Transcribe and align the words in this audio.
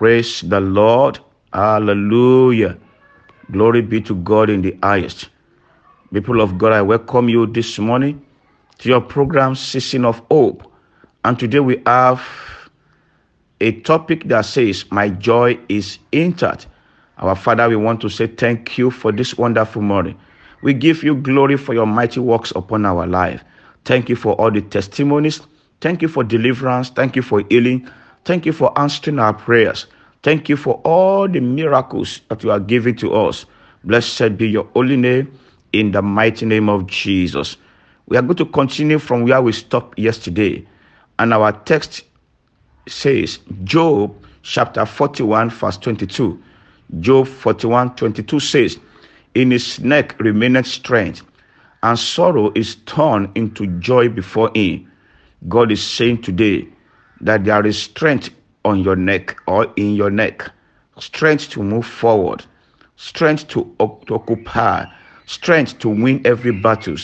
Praise 0.00 0.40
the 0.40 0.60
Lord. 0.60 1.18
Hallelujah. 1.52 2.78
Glory 3.52 3.82
be 3.82 4.00
to 4.00 4.14
God 4.14 4.48
in 4.48 4.62
the 4.62 4.74
highest. 4.82 5.28
People 6.10 6.40
of 6.40 6.56
God, 6.56 6.72
I 6.72 6.80
welcome 6.80 7.28
you 7.28 7.46
this 7.46 7.78
morning 7.78 8.24
to 8.78 8.88
your 8.88 9.02
program, 9.02 9.54
Season 9.54 10.06
of 10.06 10.22
Hope. 10.30 10.72
And 11.26 11.38
today 11.38 11.60
we 11.60 11.82
have 11.84 12.22
a 13.60 13.72
topic 13.82 14.24
that 14.28 14.46
says, 14.46 14.86
My 14.90 15.10
joy 15.10 15.58
is 15.68 15.98
intact. 16.12 16.66
Our 17.18 17.36
Father, 17.36 17.68
we 17.68 17.76
want 17.76 18.00
to 18.00 18.08
say 18.08 18.26
thank 18.26 18.78
you 18.78 18.90
for 18.90 19.12
this 19.12 19.36
wonderful 19.36 19.82
morning. 19.82 20.18
We 20.62 20.72
give 20.72 21.02
you 21.02 21.14
glory 21.14 21.58
for 21.58 21.74
your 21.74 21.86
mighty 21.86 22.20
works 22.20 22.52
upon 22.56 22.86
our 22.86 23.06
life. 23.06 23.44
Thank 23.84 24.08
you 24.08 24.16
for 24.16 24.32
all 24.40 24.50
the 24.50 24.62
testimonies. 24.62 25.42
Thank 25.82 26.00
you 26.00 26.08
for 26.08 26.24
deliverance. 26.24 26.88
Thank 26.88 27.16
you 27.16 27.22
for 27.22 27.44
healing. 27.50 27.86
Thank 28.24 28.46
you 28.46 28.52
for 28.52 28.78
answering 28.78 29.18
our 29.18 29.32
prayers. 29.32 29.86
Thank 30.22 30.48
you 30.48 30.56
for 30.56 30.74
all 30.84 31.26
the 31.26 31.40
miracles 31.40 32.20
that 32.28 32.42
you 32.42 32.50
are 32.50 32.60
giving 32.60 32.96
to 32.96 33.14
us. 33.14 33.46
Blessed 33.84 34.36
be 34.36 34.48
your 34.48 34.64
holy 34.74 34.96
name 34.96 35.32
in 35.72 35.92
the 35.92 36.02
mighty 36.02 36.44
name 36.44 36.68
of 36.68 36.86
Jesus. 36.86 37.56
We 38.06 38.16
are 38.16 38.22
going 38.22 38.36
to 38.36 38.46
continue 38.46 38.98
from 38.98 39.24
where 39.24 39.40
we 39.40 39.52
stopped 39.52 39.98
yesterday. 39.98 40.66
And 41.18 41.32
our 41.32 41.52
text 41.52 42.04
says, 42.86 43.38
Job 43.64 44.14
chapter 44.42 44.84
41, 44.84 45.50
verse 45.50 45.78
22. 45.78 46.42
Job 46.98 47.26
41, 47.28 47.94
22 47.94 48.40
says, 48.40 48.78
In 49.34 49.52
his 49.52 49.80
neck 49.80 50.18
remaineth 50.20 50.66
strength, 50.66 51.22
and 51.82 51.98
sorrow 51.98 52.52
is 52.54 52.74
turned 52.86 53.30
into 53.36 53.66
joy 53.78 54.08
before 54.08 54.50
him. 54.54 54.90
God 55.48 55.72
is 55.72 55.82
saying 55.82 56.22
today 56.22 56.68
that 57.20 57.44
there 57.44 57.64
is 57.66 57.80
strength 57.80 58.30
on 58.64 58.80
your 58.80 58.96
neck 58.96 59.36
or 59.46 59.72
in 59.76 59.94
your 59.94 60.10
neck, 60.10 60.50
strength 60.98 61.50
to 61.50 61.62
move 61.62 61.86
forward, 61.86 62.44
strength 62.96 63.48
to, 63.48 63.74
to 64.06 64.14
occupy, 64.14 64.84
strength 65.26 65.78
to 65.78 65.88
win 65.88 66.20
every 66.24 66.52
battle, 66.52 66.96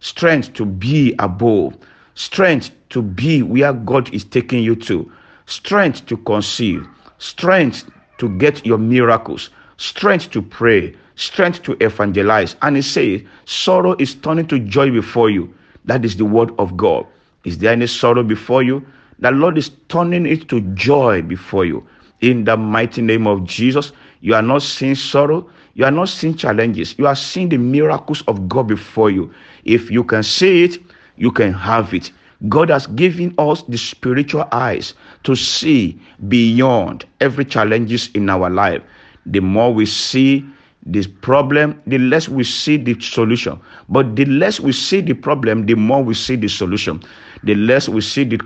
strength 0.00 0.52
to 0.54 0.64
be 0.64 1.14
above, 1.18 1.76
strength 2.14 2.70
to 2.90 3.02
be 3.02 3.42
where 3.42 3.72
God 3.72 4.12
is 4.14 4.24
taking 4.24 4.62
you 4.62 4.76
to, 4.76 5.10
strength 5.46 6.06
to 6.06 6.16
conceive, 6.18 6.86
strength 7.18 7.90
to 8.18 8.28
get 8.38 8.64
your 8.64 8.78
miracles, 8.78 9.50
strength 9.76 10.30
to 10.30 10.42
pray, 10.42 10.94
strength 11.16 11.62
to 11.62 11.76
evangelize. 11.84 12.56
And 12.62 12.76
he 12.76 12.82
says, 12.82 13.22
sorrow 13.44 13.96
is 13.98 14.14
turning 14.14 14.46
to 14.48 14.58
joy 14.58 14.90
before 14.90 15.30
you. 15.30 15.52
That 15.84 16.04
is 16.04 16.16
the 16.16 16.24
word 16.24 16.52
of 16.58 16.76
God. 16.76 17.06
Is 17.44 17.58
there 17.58 17.72
any 17.72 17.86
sorrow 17.86 18.22
before 18.22 18.62
you? 18.62 18.86
The 19.22 19.30
Lord 19.30 19.56
is 19.56 19.70
turning 19.88 20.26
it 20.26 20.48
to 20.48 20.60
joy 20.74 21.22
before 21.22 21.64
you. 21.64 21.86
In 22.22 22.42
the 22.42 22.56
mighty 22.56 23.00
name 23.02 23.28
of 23.28 23.44
Jesus, 23.44 23.92
you 24.20 24.34
are 24.34 24.42
not 24.42 24.62
seeing 24.62 24.96
sorrow. 24.96 25.48
You 25.74 25.84
are 25.84 25.92
not 25.92 26.08
seeing 26.08 26.36
challenges. 26.36 26.96
You 26.98 27.06
are 27.06 27.14
seeing 27.14 27.48
the 27.48 27.56
miracles 27.56 28.22
of 28.26 28.48
God 28.48 28.66
before 28.66 29.10
you. 29.10 29.32
If 29.62 29.92
you 29.92 30.02
can 30.02 30.24
see 30.24 30.64
it, 30.64 30.78
you 31.14 31.30
can 31.30 31.52
have 31.52 31.94
it. 31.94 32.10
God 32.48 32.68
has 32.70 32.88
given 32.88 33.32
us 33.38 33.62
the 33.62 33.78
spiritual 33.78 34.48
eyes 34.50 34.94
to 35.22 35.36
see 35.36 36.00
beyond 36.26 37.04
every 37.20 37.44
challenges 37.44 38.10
in 38.14 38.28
our 38.28 38.50
life. 38.50 38.82
The 39.26 39.38
more 39.38 39.72
we 39.72 39.86
see 39.86 40.44
this 40.84 41.06
problem, 41.06 41.80
the 41.86 41.98
less 41.98 42.28
we 42.28 42.42
see 42.42 42.76
the 42.76 42.98
solution. 43.00 43.60
But 43.88 44.16
the 44.16 44.24
less 44.24 44.58
we 44.58 44.72
see 44.72 45.00
the 45.00 45.14
problem, 45.14 45.66
the 45.66 45.76
more 45.76 46.02
we 46.02 46.14
see 46.14 46.34
the 46.34 46.48
solution. 46.48 47.00
The 47.44 47.54
less 47.54 47.88
we 47.88 48.00
see 48.00 48.24
the 48.24 48.38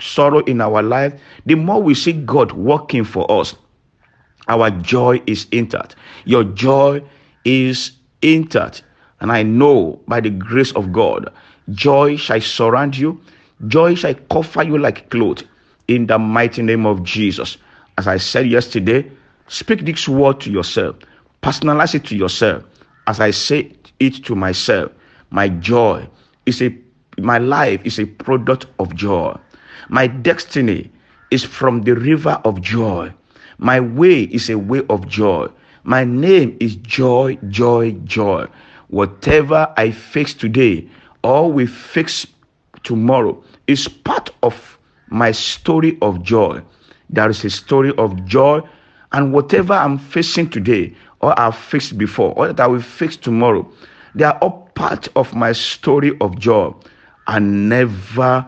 sorrow 0.00 0.40
in 0.40 0.60
our 0.60 0.82
life, 0.82 1.18
the 1.46 1.54
more 1.54 1.82
we 1.82 1.94
see 1.94 2.12
God 2.12 2.52
working 2.52 3.04
for 3.04 3.30
us. 3.30 3.54
Our 4.48 4.70
joy 4.70 5.22
is 5.26 5.46
intact. 5.52 5.96
Your 6.24 6.44
joy 6.44 7.02
is 7.44 7.92
intact. 8.22 8.82
And 9.20 9.32
I 9.32 9.42
know 9.42 10.00
by 10.06 10.20
the 10.20 10.30
grace 10.30 10.72
of 10.72 10.92
God, 10.92 11.32
joy 11.72 12.16
shall 12.16 12.40
surround 12.40 12.96
you, 12.96 13.20
joy 13.68 13.94
shall 13.94 14.14
cover 14.30 14.62
you 14.62 14.76
like 14.76 15.08
cloth 15.10 15.42
in 15.88 16.06
the 16.06 16.18
mighty 16.18 16.62
name 16.62 16.84
of 16.84 17.02
Jesus. 17.02 17.56
As 17.96 18.06
I 18.06 18.18
said 18.18 18.46
yesterday, 18.48 19.10
speak 19.48 19.84
this 19.84 20.08
word 20.08 20.40
to 20.40 20.50
yourself 20.50 20.96
Personalize 21.44 21.94
it 21.94 22.04
to 22.06 22.16
yourself. 22.16 22.64
As 23.06 23.20
I 23.20 23.30
say 23.30 23.70
it 24.00 24.24
to 24.24 24.34
myself, 24.34 24.90
my 25.30 25.50
joy 25.50 26.08
is 26.46 26.62
a 26.62 26.74
my 27.18 27.36
life 27.36 27.82
is 27.84 27.98
a 27.98 28.06
product 28.06 28.64
of 28.78 28.94
joy. 28.94 29.36
My 29.88 30.06
destiny 30.06 30.90
is 31.30 31.44
from 31.44 31.82
the 31.82 31.94
river 31.94 32.40
of 32.44 32.60
joy. 32.60 33.12
My 33.58 33.80
way 33.80 34.22
is 34.24 34.50
a 34.50 34.58
way 34.58 34.82
of 34.88 35.08
joy. 35.08 35.48
My 35.84 36.04
name 36.04 36.56
is 36.60 36.76
joy, 36.76 37.38
joy, 37.48 37.92
joy. 38.04 38.46
Whatever 38.88 39.72
I 39.76 39.90
fix 39.90 40.34
today 40.34 40.88
or 41.22 41.50
we 41.50 41.66
fix 41.66 42.26
tomorrow 42.82 43.42
is 43.66 43.88
part 43.88 44.30
of 44.42 44.78
my 45.08 45.32
story 45.32 45.98
of 46.02 46.22
joy. 46.22 46.62
There 47.10 47.28
is 47.30 47.44
a 47.44 47.50
story 47.50 47.92
of 47.96 48.24
joy, 48.24 48.60
and 49.12 49.32
whatever 49.32 49.74
I'm 49.74 49.98
facing 49.98 50.50
today 50.50 50.94
or 51.20 51.38
I've 51.38 51.56
fixed 51.56 51.96
before 51.98 52.32
or 52.36 52.48
that 52.48 52.60
I 52.60 52.66
will 52.66 52.80
fix 52.80 53.16
tomorrow. 53.16 53.70
They 54.14 54.24
are 54.24 54.38
all 54.38 54.70
part 54.74 55.08
of 55.16 55.34
my 55.34 55.52
story 55.52 56.16
of 56.20 56.38
joy 56.38 56.72
and 57.26 57.68
never 57.68 58.46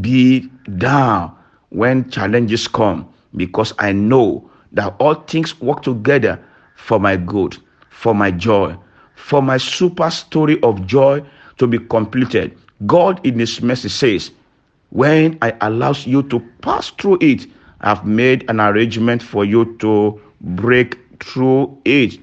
be 0.00 0.50
down 0.78 1.36
when 1.70 2.10
challenges 2.10 2.68
come 2.68 3.08
because 3.36 3.72
I 3.78 3.92
know 3.92 4.48
that 4.72 4.94
all 4.98 5.14
things 5.14 5.58
work 5.60 5.82
together 5.82 6.42
for 6.74 6.98
my 6.98 7.16
good, 7.16 7.56
for 7.90 8.14
my 8.14 8.30
joy, 8.30 8.76
for 9.14 9.42
my 9.42 9.56
super 9.56 10.10
story 10.10 10.60
of 10.62 10.86
joy 10.86 11.22
to 11.58 11.66
be 11.66 11.78
completed. 11.78 12.56
God 12.86 13.24
in 13.26 13.38
his 13.38 13.62
mercy 13.62 13.88
says, 13.88 14.30
when 14.90 15.38
I 15.42 15.54
allows 15.60 16.06
you 16.06 16.22
to 16.24 16.40
pass 16.60 16.90
through 16.90 17.18
it, 17.20 17.46
I've 17.80 18.04
made 18.04 18.48
an 18.50 18.60
arrangement 18.60 19.22
for 19.22 19.44
you 19.44 19.76
to 19.78 20.20
break 20.40 20.98
through 21.22 21.80
it. 21.84 22.18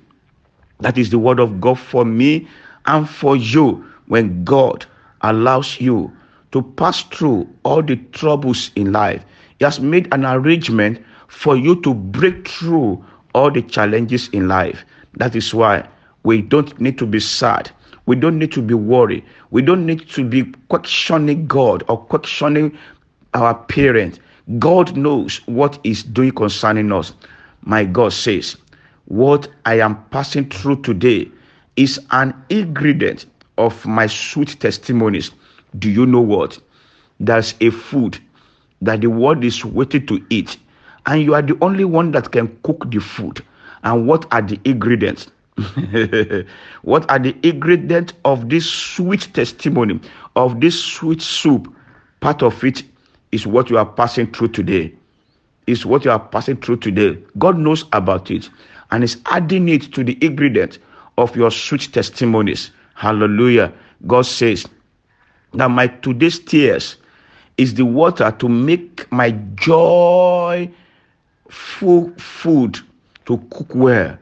That 0.80 0.98
is 0.98 1.10
the 1.10 1.20
word 1.20 1.40
of 1.40 1.62
God 1.62 1.80
for 1.80 2.06
me 2.06 2.48
and 2.86 3.10
for 3.10 3.36
you 3.36 3.86
when 4.08 4.44
God 4.44 4.86
allows 5.22 5.80
you 5.80 6.12
to 6.54 6.62
pass 6.62 7.04
through 7.04 7.48
all 7.64 7.82
the 7.84 7.98
troubles 8.14 8.72
in 8.76 8.92
life. 8.92 9.26
He 9.60 9.66
has 9.66 9.80
made 9.80 10.08
an 10.14 10.26
arrangement 10.26 11.04
for 11.28 11.58
you 11.58 11.82
to 11.82 11.94
break 11.94 12.48
through 12.48 13.04
all 13.34 13.52
the 13.52 13.64
challenges 13.64 14.30
in 14.30 14.48
life. 14.48 14.86
That 15.16 15.36
is 15.36 15.54
why 15.54 15.88
we 16.24 16.42
don't 16.42 16.80
need 16.80 16.98
to 17.00 17.06
be 17.06 17.20
sad. 17.20 17.72
We 18.06 18.16
don't 18.16 18.38
need 18.38 18.52
to 18.54 18.62
be 18.62 18.76
worried. 18.76 19.24
We 19.52 19.62
don't 19.62 19.86
need 19.86 20.08
to 20.10 20.24
be 20.24 20.44
questioning 20.70 21.48
God 21.48 21.84
or 21.88 21.98
questioning 21.98 22.78
our 23.34 23.56
parents. 23.56 24.20
God 24.60 24.96
knows 24.96 25.38
what 25.48 25.80
is 25.84 26.04
doing 26.04 26.32
concerning 26.32 26.92
us. 26.92 27.14
My 27.64 27.84
God 27.84 28.14
says, 28.14 28.58
what 29.06 29.48
I 29.66 29.80
am 29.80 30.04
passing 30.12 30.50
through 30.50 30.82
today 30.82 31.32
is 31.78 32.00
an 32.12 32.34
ingredient 32.50 33.26
of 33.58 33.86
my 33.86 34.06
sweet 34.08 34.60
testimonies. 34.60 35.32
Do 35.80 35.90
you 35.90 36.06
know 36.06 36.22
what? 36.22 36.60
There's 37.20 37.56
a 37.62 37.70
food 37.72 38.20
that 38.82 39.02
the 39.02 39.10
world 39.10 39.44
is 39.44 39.64
waiting 39.64 40.06
to 40.08 40.24
eat, 40.30 40.58
and 41.06 41.22
you 41.22 41.34
are 41.36 41.42
the 41.42 41.58
only 41.62 41.86
one 41.86 42.12
that 42.12 42.32
can 42.32 42.58
cook 42.64 42.90
the 42.92 43.00
food. 43.00 43.44
And 43.84 44.08
what 44.08 44.26
are 44.32 44.42
the 44.42 44.60
ingredients? 44.66 45.30
what 46.82 47.10
are 47.10 47.20
the 47.20 47.36
ingredients 47.44 48.14
of 48.26 48.50
this 48.50 48.70
sweet 48.70 49.30
testimony, 49.34 50.00
of 50.36 50.60
this 50.62 50.82
sweet 50.82 51.22
soup? 51.22 51.74
Part 52.20 52.42
of 52.44 52.64
it 52.64 52.84
is 53.32 53.46
what 53.48 53.70
you 53.70 53.78
are 53.78 53.86
passing 53.86 54.32
through 54.32 54.50
today. 54.50 54.94
Is 55.68 55.86
what 55.86 56.04
you 56.04 56.12
are 56.12 56.20
passing 56.20 56.58
through 56.58 56.78
today. 56.78 57.18
God 57.38 57.58
knows 57.58 57.86
about 57.94 58.30
it 58.30 58.50
and 58.92 59.04
is 59.04 59.18
adding 59.28 59.70
it 59.70 59.94
to 59.94 60.04
the 60.04 60.18
ingredient 60.22 60.80
of 61.18 61.36
your 61.36 61.52
sweet 61.52 61.90
testimonies. 61.94 62.72
Hallelujah. 62.96 63.74
God 64.08 64.26
says 64.26 64.68
that 65.54 65.70
my 65.70 65.88
today's 65.88 66.40
tears 66.40 66.98
is 67.58 67.74
the 67.76 67.86
water 67.86 68.32
to 68.40 68.50
make 68.50 69.12
my 69.12 69.32
joy 69.56 70.70
full 71.50 72.12
food 72.18 72.80
to 73.26 73.38
cook 73.52 73.74
well 73.76 74.18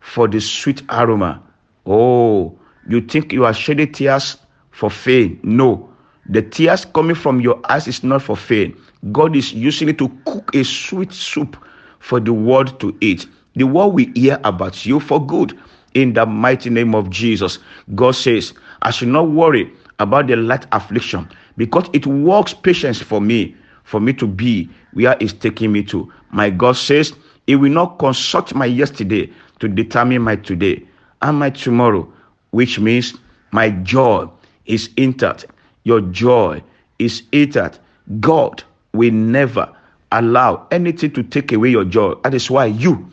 for 0.00 0.26
the 0.28 0.40
sweet 0.40 0.82
aroma. 0.90 1.42
Oh, 1.86 2.58
you 2.88 3.00
think 3.00 3.32
you 3.32 3.44
are 3.44 3.54
shedding 3.54 3.92
tears 3.92 4.36
for 4.70 4.90
fame? 4.90 5.38
No. 5.42 5.88
The 6.28 6.42
tears 6.42 6.84
coming 6.84 7.16
from 7.16 7.40
your 7.40 7.60
eyes 7.68 7.88
is 7.88 8.02
not 8.04 8.22
for 8.22 8.36
fame. 8.36 8.80
God 9.10 9.36
is 9.36 9.52
using 9.52 9.88
it 9.88 9.98
to 9.98 10.08
cook 10.24 10.54
a 10.54 10.64
sweet 10.64 11.12
soup 11.12 11.56
for 11.98 12.20
the 12.20 12.32
world 12.32 12.78
to 12.80 12.96
eat. 13.00 13.26
The 13.54 13.64
world 13.64 13.94
will 13.94 14.06
hear 14.14 14.40
about 14.44 14.84
you 14.86 15.00
for 15.00 15.24
good. 15.24 15.58
In 15.94 16.14
the 16.14 16.24
mighty 16.24 16.70
name 16.70 16.94
of 16.94 17.10
Jesus, 17.10 17.58
God 17.94 18.12
says, 18.12 18.54
I 18.82 18.90
should 18.90 19.08
not 19.08 19.30
worry 19.30 19.72
about 20.02 20.26
the 20.26 20.36
light 20.36 20.66
affliction 20.72 21.28
because 21.56 21.88
it 21.92 22.06
works 22.06 22.52
patience 22.54 23.00
for 23.00 23.20
me, 23.20 23.56
for 23.84 24.00
me 24.00 24.12
to 24.14 24.26
be 24.26 24.68
where 24.92 25.16
it's 25.20 25.32
taking 25.32 25.72
me 25.72 25.82
to. 25.84 26.12
My 26.30 26.50
God 26.50 26.76
says, 26.76 27.14
He 27.46 27.56
will 27.56 27.72
not 27.72 27.98
consult 27.98 28.54
my 28.54 28.66
yesterday 28.66 29.30
to 29.60 29.68
determine 29.68 30.22
my 30.22 30.36
today 30.36 30.82
and 31.22 31.38
my 31.38 31.50
tomorrow, 31.50 32.10
which 32.50 32.78
means 32.78 33.14
my 33.52 33.70
joy 33.70 34.28
is 34.66 34.90
intact. 34.96 35.46
Your 35.84 36.00
joy 36.00 36.62
is 36.98 37.22
intact. 37.32 37.80
God 38.20 38.62
will 38.92 39.12
never 39.12 39.74
allow 40.12 40.66
anything 40.70 41.12
to 41.12 41.22
take 41.22 41.52
away 41.52 41.70
your 41.70 41.84
joy. 41.84 42.14
That 42.24 42.34
is 42.34 42.50
why 42.50 42.66
you 42.66 43.10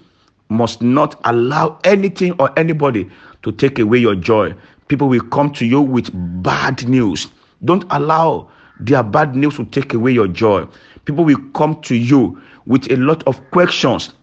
must 0.50 0.82
not 0.82 1.20
allow 1.26 1.80
anything 1.84 2.34
or 2.40 2.52
anybody 2.58 3.10
to 3.44 3.52
take 3.52 3.80
away 3.80 4.00
your 4.00 4.16
joy. 4.16 4.54
People 4.90 5.08
will 5.08 5.22
come 5.22 5.52
to 5.54 5.66
you 5.66 5.80
with 5.82 6.10
bad 6.44 6.88
news. 6.90 7.28
Don't 7.64 7.86
allow 7.92 8.50
their 8.80 9.04
bad 9.04 9.36
news 9.36 9.56
to 9.58 9.66
take 9.66 9.94
away 9.94 10.12
your 10.12 10.28
joy. 10.28 10.68
People 11.06 11.24
will 11.24 11.40
come 11.54 11.80
to 11.84 11.96
you 11.96 12.42
with 12.66 12.92
a 12.92 12.96
lot 12.98 13.24
of 13.28 13.40
questions. 13.52 14.14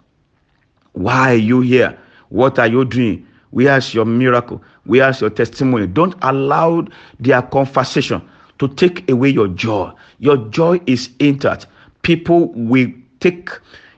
Why 0.92 1.32
are 1.32 1.36
you 1.36 1.60
here? 1.60 1.98
What 2.30 2.58
are 2.58 2.66
you 2.66 2.84
doing? 2.84 3.26
Where's 3.50 3.94
your 3.94 4.04
miracle? 4.04 4.62
Where's 4.84 5.20
your 5.20 5.30
testimony? 5.30 5.86
Don't 5.86 6.14
allow 6.22 6.84
their 7.20 7.42
conversation 7.42 8.20
to 8.58 8.66
take 8.68 9.08
away 9.10 9.28
your 9.30 9.48
joy. 9.48 9.92
Your 10.18 10.36
joy 10.48 10.80
is 10.86 11.10
intact. 11.20 11.66
People 12.02 12.52
will 12.54 12.88
take 13.20 13.50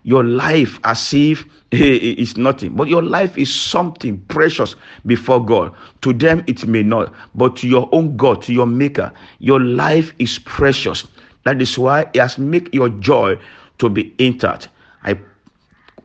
your 0.09 0.25
life 0.25 0.81
as 0.85 1.13
if 1.13 1.45
it's 1.71 2.39
nothing, 2.39 2.75
but 2.75 2.89
your 2.89 3.03
life 3.03 3.37
is 3.37 3.55
something 3.55 4.19
precious 4.29 4.75
before 5.05 5.45
God. 5.45 5.75
To 6.01 6.15
them, 6.15 6.43
it 6.47 6.67
may 6.67 6.83
not, 6.83 7.13
but 7.35 7.57
to 7.57 7.69
your 7.69 7.91
own 7.93 8.17
God, 8.17 8.41
to 8.45 8.55
your 8.55 8.65
Maker, 8.67 9.13
your 9.39 9.61
life 9.61 10.15
is 10.19 10.39
precious. 10.39 11.07
That 11.45 11.61
is 11.61 11.79
why 11.79 12.07
He 12.15 12.21
has 12.21 12.39
made 12.39 12.73
your 12.73 12.89
joy 12.89 13.39
to 13.81 13.91
be 13.91 14.15
intact. 14.19 14.71
I 15.03 15.19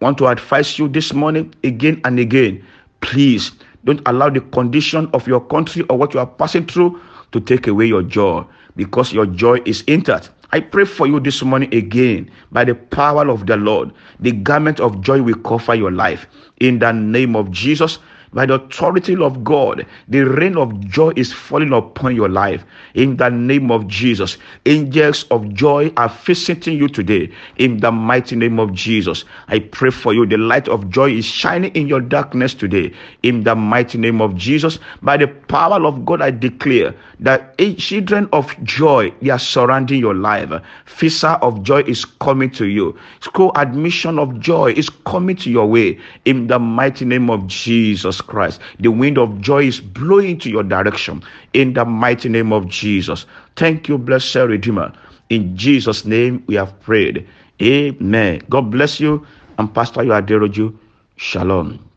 want 0.01 0.17
to 0.17 0.27
advise 0.27 0.77
you 0.77 0.89
this 0.89 1.13
morning 1.13 1.53
again 1.63 2.01
and 2.03 2.19
again. 2.19 2.61
Please 3.00 3.53
don't 3.85 4.01
allow 4.05 4.29
the 4.29 4.41
condition 4.41 5.09
of 5.13 5.25
your 5.29 5.39
country 5.39 5.83
or 5.83 5.97
what 5.97 6.13
you 6.13 6.19
are 6.19 6.27
passing 6.27 6.65
through 6.65 7.00
to 7.31 7.39
take 7.39 7.67
away 7.67 7.85
your 7.85 8.03
joy 8.03 8.44
because 8.75 9.13
your 9.13 9.27
joy 9.27 9.61
is 9.65 9.81
intact. 9.88 10.29
I 10.53 10.59
pray 10.59 10.85
for 10.85 11.07
you 11.07 11.19
this 11.19 11.41
morning 11.41 11.73
again 11.73 12.29
by 12.51 12.63
the 12.63 12.75
power 12.75 13.27
of 13.27 13.47
the 13.47 13.57
Lord. 13.57 13.91
The 14.19 14.31
garment 14.33 14.79
of 14.79 15.01
joy 15.01 15.19
will 15.23 15.39
cover 15.39 15.73
your 15.73 15.89
life 15.89 16.27
in 16.59 16.77
the 16.77 16.91
name 16.91 17.35
of 17.35 17.50
Jesus 17.50 17.97
by 18.33 18.45
the 18.45 18.56
authority 18.56 19.15
of 19.15 19.44
God, 19.44 19.85
the 20.07 20.21
rain 20.21 20.57
of 20.57 20.80
joy 20.81 21.13
is 21.15 21.31
falling 21.31 21.71
upon 21.71 22.15
your 22.15 22.30
life. 22.30 22.63
In 22.95 23.18
the 23.18 23.30
name 23.30 23.71
of 23.71 23.88
Jesus, 23.88 24.38
angels 24.65 25.25
of 25.31 25.53
joy 25.53 25.91
are 25.97 26.09
visiting 26.09 26.77
you 26.77 26.88
today. 26.88 27.31
In 27.57 27.77
the 27.77 27.91
mighty 27.91 28.35
name 28.35 28.59
of 28.59 28.74
Jesus, 28.74 29.25
I 29.47 29.59
pray 29.59 29.91
for 29.91 30.13
you. 30.13 30.25
The 30.25 30.38
light 30.38 30.68
of 30.68 30.89
joy 30.89 31.12
is 31.12 31.25
shining 31.25 31.71
in 31.75 31.88
your 31.88 32.01
darkness 32.01 32.53
today. 32.53 32.94
In 33.21 33.44
the 33.44 33.56
mighty 33.56 33.97
name 33.97 34.21
of 34.21 34.36
Jesus, 34.36 34.79
by 35.01 35.18
the 35.18 35.27
power 35.27 35.86
of 35.86 36.06
God, 36.06 36.21
I 36.21 36.31
declare 36.31 36.95
that 37.19 37.57
children 37.77 38.27
of 38.33 38.51
joy 38.63 39.13
they 39.21 39.29
are 39.29 39.39
surrounding 39.39 40.00
your 40.00 40.15
life. 40.15 40.50
Visa 40.86 41.38
of 41.41 41.63
joy 41.63 41.81
is 41.81 42.06
coming 42.06 42.50
to 42.51 42.68
you. 42.68 42.97
School 43.21 43.51
admission 43.56 44.19
of 44.19 44.39
joy 44.39 44.71
is 44.71 44.89
coming 44.89 45.36
to 45.38 45.50
your 45.50 45.68
way. 45.68 46.00
In 46.25 46.47
the 46.47 46.59
mighty 46.59 47.06
name 47.06 47.29
of 47.29 47.47
Jesus 47.47 48.21
Christ. 48.27 48.59
The 48.79 48.89
wind 48.89 49.17
of 49.17 49.39
joy 49.41 49.65
is 49.65 49.79
blowing 49.79 50.39
to 50.39 50.49
your 50.49 50.63
direction 50.63 51.23
in 51.53 51.73
the 51.73 51.85
mighty 51.85 52.29
name 52.29 52.51
of 52.51 52.67
Jesus. 52.67 53.25
Thank 53.55 53.87
you, 53.87 53.97
blessed 53.97 54.35
Redeemer. 54.35 54.93
In 55.29 55.55
Jesus' 55.55 56.05
name 56.05 56.43
we 56.47 56.55
have 56.55 56.79
prayed. 56.81 57.27
Amen. 57.61 58.41
God 58.49 58.71
bless 58.71 58.99
you. 58.99 59.25
And 59.57 59.73
Pastor 59.73 60.01
Yuaderoju. 60.01 60.75
Shalom. 61.17 61.92